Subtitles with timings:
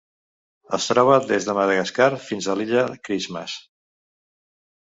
[0.77, 3.59] Es troba des de Madagascar fins a l'Illa Christmas.